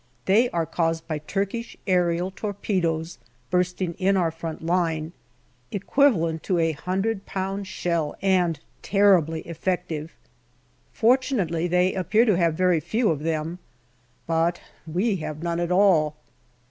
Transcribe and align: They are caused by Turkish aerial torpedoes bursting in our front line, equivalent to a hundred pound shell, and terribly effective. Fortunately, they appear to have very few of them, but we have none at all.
They 0.25 0.49
are 0.49 0.65
caused 0.65 1.07
by 1.07 1.19
Turkish 1.19 1.77
aerial 1.85 2.31
torpedoes 2.31 3.19
bursting 3.51 3.93
in 3.99 4.17
our 4.17 4.31
front 4.31 4.65
line, 4.65 5.11
equivalent 5.71 6.41
to 6.49 6.57
a 6.57 6.71
hundred 6.71 7.27
pound 7.27 7.67
shell, 7.67 8.15
and 8.19 8.59
terribly 8.81 9.41
effective. 9.41 10.15
Fortunately, 10.91 11.67
they 11.67 11.93
appear 11.93 12.25
to 12.25 12.35
have 12.35 12.55
very 12.55 12.79
few 12.79 13.11
of 13.11 13.19
them, 13.21 13.59
but 14.25 14.59
we 14.91 15.17
have 15.17 15.43
none 15.43 15.59
at 15.59 15.71
all. 15.71 16.15